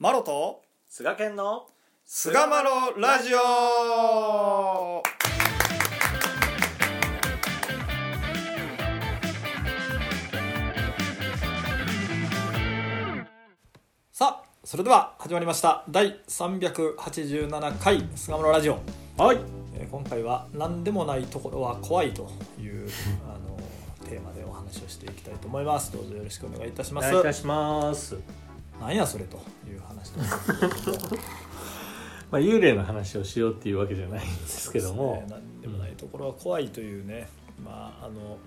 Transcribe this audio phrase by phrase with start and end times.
[0.00, 1.66] マロと菅健の
[2.06, 5.02] 菅マロラジオ。
[14.12, 15.84] さあそれでは始まりました。
[15.88, 18.78] 第387回菅マロラジオ、
[19.16, 19.38] はい。
[19.74, 22.28] えー今回は「何でもないところは怖い」と
[22.60, 22.88] いう
[23.28, 23.56] あの
[24.08, 25.92] テーマでお話をしていきたいと思います。
[25.92, 27.08] どうぞよろしくお願いいたしおます。
[27.08, 28.16] 願いいたします
[28.80, 29.36] なんやそれと
[29.68, 30.20] いう話で
[32.30, 35.26] まあ幽霊の話をしようっていうわけじゃないんですけども、ね。
[35.28, 37.28] 何でもないところは怖いというね、
[37.62, 38.38] まああの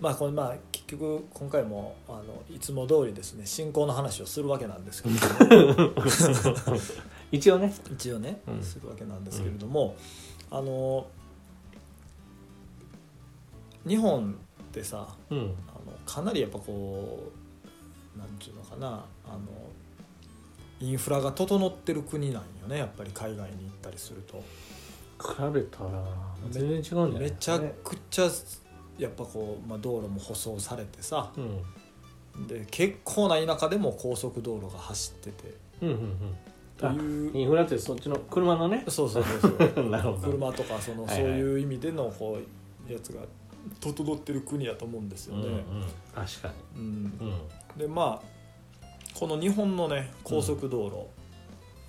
[0.00, 5.92] まあこれまあ結局今回もあのいつも通りですね信仰の話をするわけなんですけれども。
[7.30, 7.74] 一応ね。
[7.92, 8.62] 一応ね、うん。
[8.62, 9.96] するわけなんですけれども、
[10.50, 11.06] あの
[13.86, 15.38] 日本ってさうん。
[15.38, 17.43] あのかなりやっぱこう
[18.18, 19.40] なんていうのかなあの
[20.80, 24.42] インフラが整ってる国なんよねやっぱり海外に行ったりすると。
[25.16, 26.04] 比べたら
[26.50, 28.28] 全然違うんじゃないめちゃくちゃ
[28.98, 31.32] やっぱこう、まあ、道路も舗装されてさ。
[31.36, 32.46] うん。
[32.48, 35.54] で結構な田舎でも高速道路が走ってて。
[35.82, 36.36] うんうんうん。
[36.96, 38.84] いうインフラってそっちの車のね。
[38.88, 39.84] そうそうそうそう。
[39.88, 40.32] なるほど。
[40.32, 41.32] 車とかその、はいはい。
[41.32, 42.38] そういう意味でのこ
[42.88, 43.22] うやつが
[43.80, 45.50] 整ってる国やと思うんですようんうん。
[45.56, 45.64] ね。
[46.14, 47.04] 確かうん。
[47.04, 47.32] にうん
[47.76, 48.86] でまあ
[49.18, 50.94] この日本のね高速道路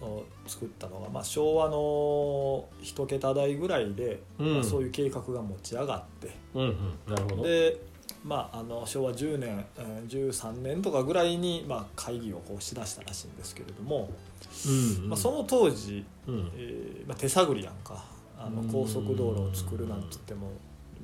[0.05, 4.53] を作ったのが、まあ、昭和の一桁台ぐらいで、うん。
[4.55, 6.29] まあ、そういう計画が持ち上がって。
[6.53, 6.99] うんうん。
[7.07, 7.43] なるほど。
[7.43, 7.81] で、
[8.23, 14.09] まあ、あの昭和10年、えー13年とかぐらいに、まあ、会議をこうしだしたらしいんですけれども、
[14.67, 15.09] うんうん。
[15.09, 16.51] まあ、その当時、うん。
[16.55, 18.03] えーまあ、手探りやんか。
[18.37, 18.69] あのうん。
[18.69, 20.49] 高速道路を作るなんて言っても、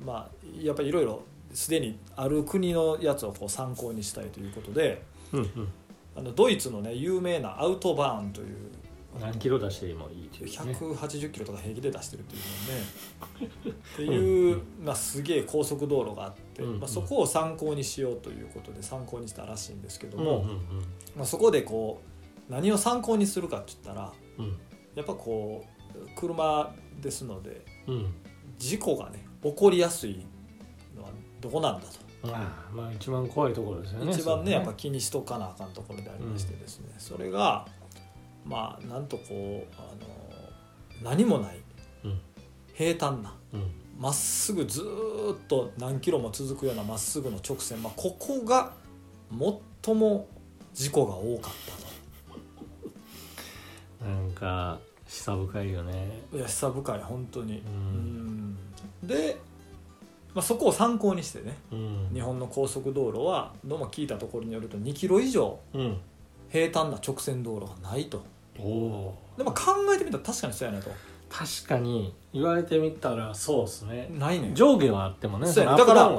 [0.04, 0.30] まあ、
[0.60, 1.22] やっぱりいろいろ
[1.52, 5.68] すでにある国のやつをこう参考にしたいということでうんうん。
[6.14, 8.56] あのドイツの、ね、有名なアウトバーンという
[9.20, 10.72] 何キロ出してもいいっていうね。
[10.72, 12.42] 180キロとか平気で出してるっていう
[13.42, 13.80] のね。
[13.94, 16.80] っていう、まあ、すげえ高速道路があって、うんうん。
[16.80, 20.58] まあ、そこを参考にしようということで参考にしたらしいんですけども、うんうん。
[21.16, 22.00] まあ、そこでこ
[22.48, 24.56] う何を参考にするかって言ったらうん。
[24.94, 25.64] やっぱこ
[25.94, 28.14] う車ですのでうん。
[28.58, 30.24] 事故がね起こりやすい
[31.42, 32.28] どこなんだと。
[32.28, 37.66] まあまあ一番怖いところですよね一番ねやっぱ気にしとかなあかんところでありましてですね、それが
[38.44, 39.80] まあなんとこうあ
[41.02, 41.58] の何もない
[42.04, 42.20] うん。
[42.74, 43.70] 平坦なうん。
[43.98, 48.72] まっすぐずーっと何キロも続くようなまっすぐの直線、まあ、ここが
[49.84, 50.28] 最も
[50.72, 51.54] 事故が多かっ
[54.00, 56.22] た なんか下深いよね。
[56.30, 57.58] といや久深い本当に。
[57.58, 58.56] うん。
[59.02, 59.08] うん。
[59.08, 59.38] で、
[60.34, 62.10] まあ、そこを参考にしてねうん。
[62.12, 65.98] 日本の高速道路はどうも聞いたところによると2キロ以上うん
[66.50, 68.22] 平坦な直線道路がないと。
[68.58, 70.90] おおでも考えてみたら確かにそうやねと。
[71.30, 74.08] 確かに言われてみたらそうですね。
[74.10, 74.48] ないね。
[74.48, 75.78] ん上下はあってもねそうやね。
[75.78, 76.10] だから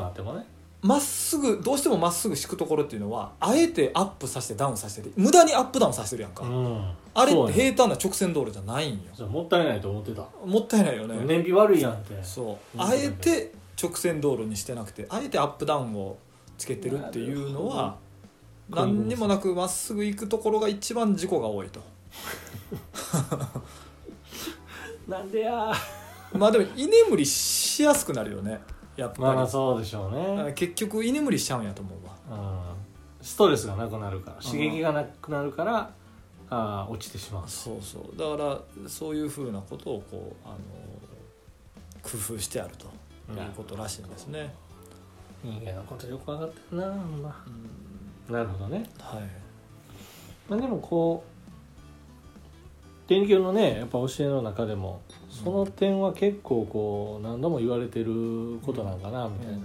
[0.82, 6.92] まっすぐどうしてもまっすぐ敷くところっていうのはあえてアップさせてダウンさせて無駄にアップダウンさせてるやんか、うん。
[7.14, 9.00] あれって平坦な直線道路じゃないんよ。
[9.14, 10.26] それもったいないと思ってた。
[10.46, 12.22] もったいないよね、燃費悪いやんって。
[12.24, 12.78] そう。
[12.78, 16.18] うんあえて直線道路にしてなくてあえてアップダウンを
[16.58, 17.98] つけてるっていうのは
[18.70, 21.82] 何にもなくまっすぐ行くところが一番事故が多いと。
[25.08, 25.72] なんでや。
[26.34, 28.60] まあでも居眠りしやすくなるよね
[28.96, 30.54] やっぱり、まあまあそうでしょうあね。
[30.54, 31.92] 結局居眠りしちゃうんやと思
[32.30, 32.38] うわ。
[32.38, 32.42] う
[32.72, 32.74] ん
[33.22, 35.90] ストレスがなくなるから刺激がなくなるから
[36.50, 37.50] あー落ちてしまう。
[37.50, 38.18] そうそう。
[38.18, 38.44] だか
[38.84, 40.58] らそういうふうなことをこうあの
[42.02, 42.88] 工夫してあると
[43.32, 44.54] いうことらしいんですね、
[45.44, 46.94] 人間のことよく分かってるな、ま。
[48.28, 48.36] うん。
[48.36, 49.22] あ、なるほどね、はい。
[50.50, 59.60] まあ、でもこう天気のねやっぱ教えの中でもその点は結構こう何度も言われてることなんかなみたいな、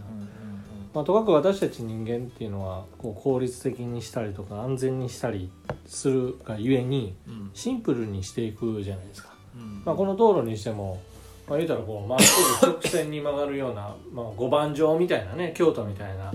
[0.95, 5.51] まあ、とかく私たち人間っていうのはこう効率的にしたりとか安全にしたり
[5.87, 7.51] するがゆえにうん。
[7.55, 9.83] シンプルにしていくじゃないですか、うん。
[9.85, 11.01] まあ、この道路にしても、
[11.49, 16.33] まあ、言うたらこうまっすぐ直線に曲がるような、まあ、五番状みたいなね京都みたいな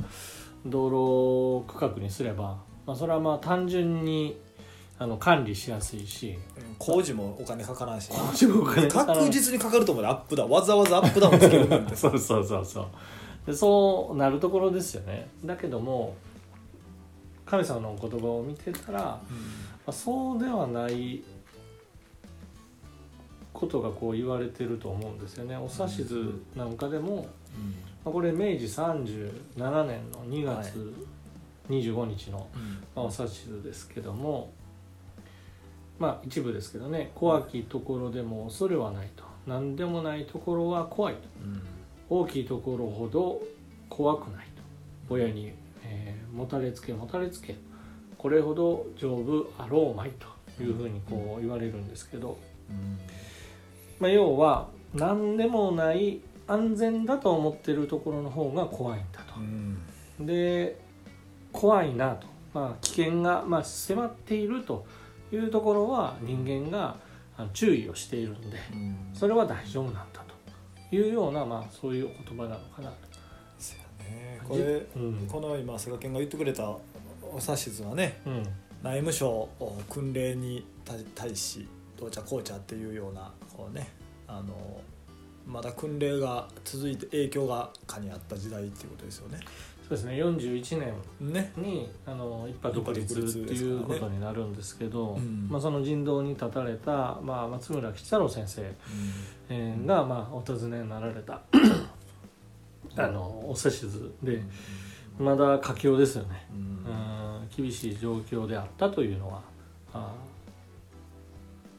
[0.66, 4.40] 道路区画にすれば、まあ、それはまあ単純に
[4.98, 6.38] あの管理しやすいし。
[6.58, 8.10] うん工事もお金かからんし。
[8.10, 10.50] 確確実にかかると思うでアップダウン。
[10.50, 11.96] わざわざアップダウンつけるなんて。
[11.96, 12.88] そうそうそうそう。
[13.46, 15.30] でそうなるところですよね。
[15.46, 16.16] だけども
[17.46, 19.22] 神様のお言葉を見てたら、ま
[19.88, 21.24] あ、そうではない
[23.64, 25.56] ことがこう言われてると思うんですよね。
[25.56, 27.28] お指図なんかでも、
[28.04, 30.94] まあ、これ明治37年の2月
[31.70, 32.48] 25日の、
[32.96, 34.52] まあ、お指図ですけども
[35.98, 39.24] まあ一部ですけどね怖きところでも恐れはないと。
[39.46, 41.22] 何でもないところは怖いと。
[42.10, 43.42] 大きいところほど
[43.90, 44.48] 怖くない
[45.08, 45.14] と。
[45.14, 45.52] 親に、
[45.84, 47.56] えーもたれつけもたれつけ。
[48.18, 50.12] これほど丈夫あろうまい
[50.58, 52.38] というふうにこう言われるんですけど、
[54.04, 59.40] まあ、要は何でもない安全だと思ってるところの方が怖いんだと。
[59.40, 60.26] うん。
[60.26, 60.78] で
[61.54, 64.86] 怖いなと、まあ、危険が、まあ、迫っていると
[65.32, 66.98] いうところは人間が
[67.54, 68.98] 注意をしているんでうん。
[69.14, 70.34] それは大丈夫なんだと。
[70.94, 72.96] いうような、まあ、そういうお言葉なのかなと。
[73.58, 74.42] そうやね。
[74.44, 75.28] これうん。
[75.32, 76.82] この今菅健が言ってくれたお
[77.40, 78.44] 指図はねうん。
[78.84, 79.48] 内務省
[79.90, 81.70] 訓令に対対し
[82.04, 83.88] どうちゃこうちゃっていうようなこうね
[84.28, 84.82] あの
[85.48, 89.40] まだ訓令が続いて影響がかにあった時代っていうことですよね。
[89.82, 90.14] そうですね。
[90.14, 90.80] 41
[91.20, 91.52] 年ね。
[91.58, 95.48] にあの一派独立っていうことになるんですけどうん。
[95.50, 98.74] まあ、その人道に立たれた、まあ、松村吉太郎先生、
[99.50, 101.42] えーが、まあ、お尋ねになられた。
[102.96, 104.42] あのお指図で
[105.18, 106.48] まだ佳境ですよね。
[106.52, 106.58] うん。
[106.58, 107.14] うん
[107.56, 109.42] 厳しい状況であったというのは
[109.94, 110.33] あー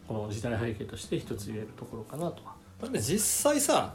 [0.06, 2.54] この時代背景として一つ言えるところかなとは。
[2.90, 3.94] で実際さ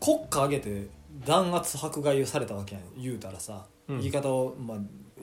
[0.00, 0.88] 国家挙げて
[1.24, 2.84] 弾圧迫害をされたわけやん。
[3.00, 3.98] 言うたらさ、うん。
[4.00, 4.78] 言い方を、まあ、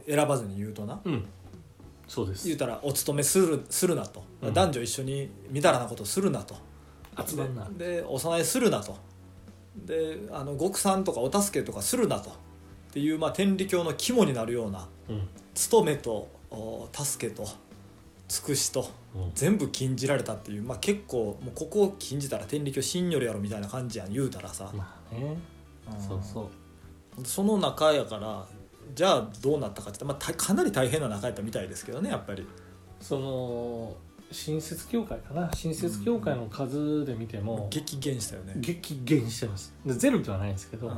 [0.07, 1.01] 選ばずに言うとな。
[1.03, 1.25] うん、
[2.07, 2.47] そうです。
[2.47, 4.53] 言うたらお勤めするするなと、うん。
[4.53, 6.55] 男女一緒にみだらなことするなと。
[7.27, 7.67] 集まんな。
[7.77, 8.95] ででお供えするなと。
[9.85, 12.29] であの極産とかお助けとかするなと。
[12.29, 12.33] っ
[12.91, 15.27] ていう、まあ、天理教の肝になるようなうん。
[15.53, 17.45] 務めとお助けと
[18.29, 19.31] 尽くしとうん。
[19.33, 25.37] 全部禁じられたっていう、まあ、結構もうここを禁じたら天理教信よりやろみたいな感じやん言うたらさ、まあね。
[25.91, 26.01] うん。
[26.01, 26.49] そうそ
[27.17, 27.25] う。
[27.25, 28.45] その中やから
[28.95, 32.47] じゃあどうなったかってまあ、たかなり大変な中やったみたいですけどねやっぱり。
[33.01, 33.95] その
[34.31, 35.49] 新設教会かな。
[35.53, 38.53] 新設教会の数で見ても激減したよね。
[38.57, 39.73] 激減してます。
[39.85, 40.93] でゼロではないんですけど、う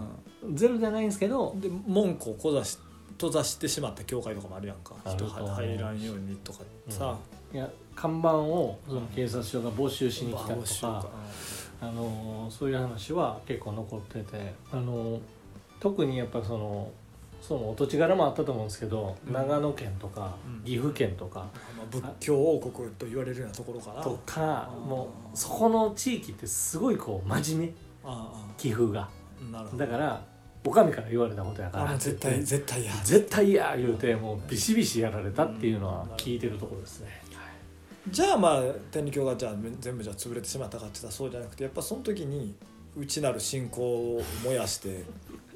[0.54, 2.78] ゼロじゃないんですけどんで文句をこざし
[3.12, 4.96] 閉ざしてしまった教会とかもあるやんか。
[5.06, 6.60] 人入らんようにとか
[6.90, 7.18] さ、
[7.54, 11.10] いや看板をその警察署が没収しに来たりとまあしようか、
[11.82, 15.20] あのそういう話は結構残っててあの
[15.80, 16.92] 特にやっぱその
[17.42, 19.34] そのお土地柄もあったと思うんですけど、うん。
[19.34, 20.64] 長野県とかうん。
[20.64, 21.40] 岐阜県とか、
[21.76, 27.74] まあ、仏教王国と言われるようなところかなとかもうそこの地域ってすごいこう真面目。
[28.04, 29.10] あ岐阜が。
[29.42, 29.86] あなるほど。
[29.86, 30.24] だから
[30.64, 31.98] お上から言われたことやから。
[31.98, 32.94] 絶対絶対や。
[33.04, 37.22] 絶対嫌言うてもうビシビシやられたっていうのは聞いてるところですね、
[38.10, 38.62] じゃあまあ
[38.92, 42.56] 天理教がじゃあ全部じゃあ潰れてしまったかって言ったらそうじゃなくてやっぱその時に
[42.96, 45.04] 内なる信仰を燃やして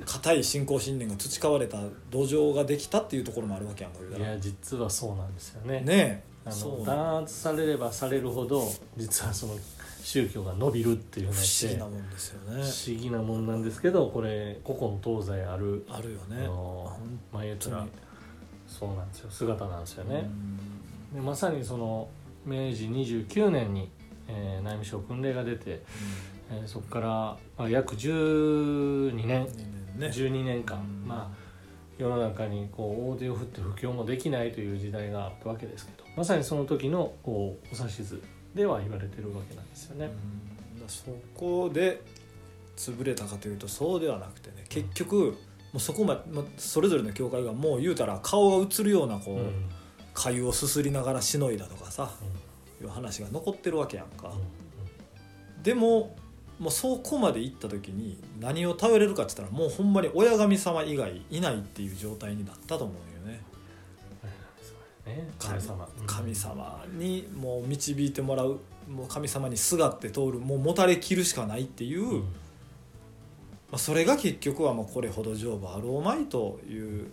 [0.06, 1.80] 固い信仰信念が培われた
[2.10, 5.82] 土壌ができたっていうところもあるわけやんかいや実はそうなんですよね。
[5.82, 6.36] ねえ。
[6.46, 9.56] あの弾圧されればされるほど実は その
[10.06, 12.62] 宗教が伸びるっていうの不思議なもんですよね。
[12.62, 16.46] 不思議なもんなんですけどこれ古今東西あるあるよね。
[16.46, 17.88] あの本まあ言ったら
[18.68, 19.32] そうなんですよ。
[19.32, 20.30] 姿なんですよね。
[21.12, 21.16] うん。
[21.16, 22.08] でまさにその
[22.46, 23.90] 明治29年に、
[24.28, 25.82] えー内務省訓令が出て、
[26.52, 27.08] えーそこから、
[27.58, 29.48] まあ、約12年。
[29.96, 30.08] うんね。
[30.08, 31.08] 12年間、うん。
[31.08, 31.46] まあ
[31.98, 38.22] 世の中にこう大手を振って布教もできないという時代があったわけですけどまさにその時のこうお指図
[38.56, 40.06] では言われてるわけなんですよね。
[40.06, 40.82] うん。
[40.82, 42.02] だそこで
[42.78, 45.16] 潰れたかというとそうではなくてね結局
[45.72, 49.70] もうそこまで、まそれぞれの教会がもう言うたら顔が映るようなこう、うん。
[50.16, 52.10] 粥をすすりながらしのいだとかさ、
[52.82, 54.32] いう話が残ってるわけやんか、
[55.62, 56.16] でも
[56.58, 63.42] もうそこまで行った時に何を頼れるかって言ったらもうほんまに親神様以外いないっていう状態になったと思うよね
[65.06, 65.88] ね神様。
[66.06, 68.60] 神様にもう導いてもらう
[68.90, 72.20] もう神様にすがって通るもうもたれきるしかないっていう、うん。
[72.22, 72.26] ま
[73.74, 77.12] あ、それが結局はもうこれほど成敗あろうまいという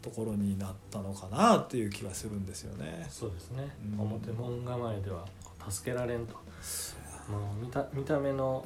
[0.00, 3.06] ところになったのかなっていう気がするんですよね。
[3.08, 4.00] そうですね、うん。
[4.00, 5.24] 表門構えでは
[5.68, 6.34] 助けられんと。
[7.28, 8.64] もう見た見た目の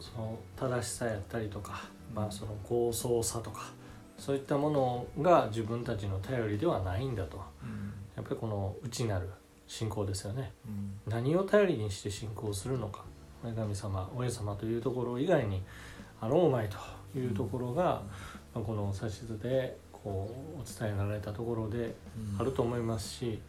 [0.00, 1.84] その正しさやったりとか、
[2.14, 3.72] まあ、その高層さとか
[4.16, 7.36] そういったものが自分たちの頼りではないんだと。
[7.36, 7.42] うん
[8.16, 9.28] やっぱりこの内なる
[9.66, 10.52] 信仰ですよね。
[10.66, 11.00] うん。
[11.06, 13.04] 何を頼りにして信仰するのか。
[13.44, 15.62] 女神様親様というところ以外に
[16.20, 16.78] あろうまいと
[17.18, 18.02] いうところが、
[18.54, 21.94] まあこの指図でこうお伝えられたところで
[22.34, 22.40] うん。
[22.40, 23.40] あると思いますし、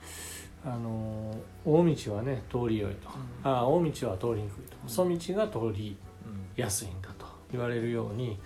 [0.65, 1.33] あの
[1.63, 3.09] 大道はね通りよいと、
[3.43, 3.51] うん。
[3.51, 4.75] ああ大道は通りにくいと。
[4.83, 4.89] うん。
[4.89, 8.37] 細道が通りうんやすいんだと言われるように、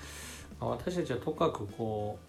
[0.60, 2.20] まあ私たちはとかくこ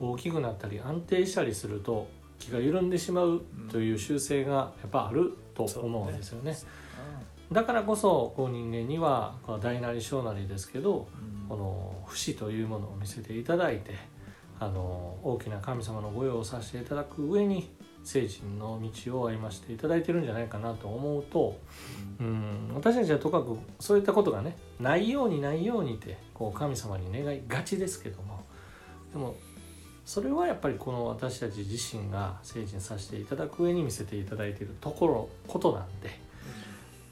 [0.00, 2.06] う大きくなったり安定したりすると
[2.40, 6.56] 気が緩んでしまうという習性がやっぱあると思うんですよね。
[7.52, 11.08] だからこそこう人間にはこの大なり小なりですけど
[11.48, 13.96] この節というものを見せていただいて
[14.60, 17.68] あの大きな神様の御用をさせていただく上に
[18.04, 21.58] 聖人の道を歩ませていただいてるんじゃないかなと思うと、
[22.20, 28.44] うん、私たちはとかくそういったことがねないようにないようにってこう神様に願いがちですけども
[29.12, 29.34] でも
[30.10, 36.10] それはやっぱりこの私たち自身が聖人させていただく上に見せていただいているところことなんで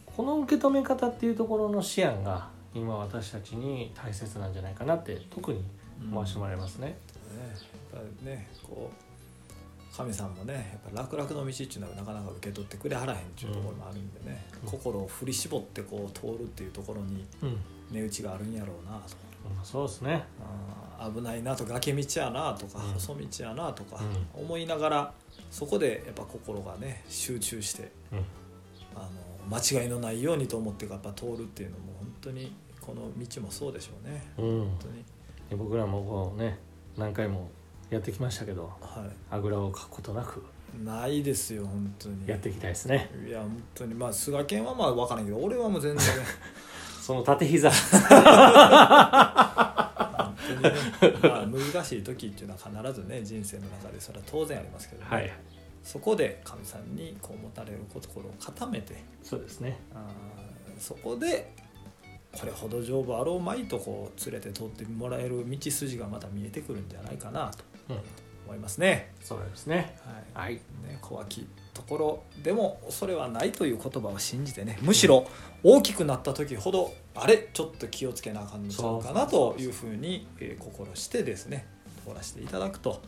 [0.04, 5.62] この受け止め方っていうところの思案が今私たちに大切なんじゃないかなって特に
[6.02, 6.98] 思わせてもらいますね。
[7.30, 7.48] うん、ね
[7.92, 17.24] やっぱねこう神さんもねやっぱ楽々の道っていうのはなかなか受け取ってくれはらへんっていうところもあるんでね、うん、心を振り絞ってこう通るっていうところに
[17.92, 19.27] 値打ちがあるんやろうなと。
[19.58, 20.24] うん、そうですね。
[21.14, 24.00] 危ないなと崖道やなとか、細道やなとか
[24.34, 25.12] 思いながら
[25.50, 27.90] そこでやっぱ心がね集中して、
[28.94, 35.04] あの間違いのないようにと思ってやっぱ通るっていうのも本当にこの道もそうでしょうね、うん、本当に。
[35.56, 36.58] 僕らもこうね
[36.96, 37.48] 何回も
[37.90, 40.44] やってきましたけど、はい、あぐらをかくことなく
[40.84, 42.28] ないですよ本当に。
[42.28, 43.10] やっていきたいですね。
[43.26, 43.94] いや本当に。
[43.94, 46.06] まあ菅健はまあ分からんけど俺はもう全然
[47.08, 47.70] その縦膝。
[47.70, 47.74] ま
[50.04, 52.58] あ、難しい時っていうのは
[52.92, 55.32] 必ずね人生の中でそれは当然ありますけどね、はい。
[55.82, 59.80] そこで神さんにこう持たれるところを固めてそうですね。
[59.94, 60.06] あ
[60.78, 61.50] そこで
[62.30, 67.50] これほど丈夫あろうまいとこう連れて通ってもらえる道筋がまた見えてくるんじゃないかな
[67.88, 67.94] と
[68.48, 69.12] 思いますね。
[69.20, 69.94] うん、そうですね、
[70.34, 75.28] はい、はい、ね怖きところでも恐れはないという言葉を信じてねむしろ
[75.62, 77.50] 大きくなった時ほどあれ？
[77.52, 80.26] ちょっと気をつけなあかんのちゃうかなというふうに
[80.58, 81.66] 心してですね
[82.08, 83.00] 通らせていただくと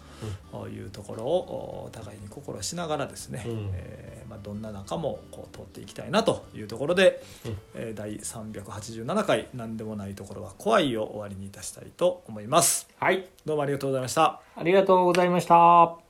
[0.69, 12.88] いうところをお互いに心しながらですね、うん、えー、まあ、どんな中もこう通っていきたいなというところで、うん、えー、第387回「何でもないところは怖い」を終わりにいたしたいと思います。
[12.99, 14.40] はいどうもありがとうございました。
[14.57, 16.10] ありがとうございました。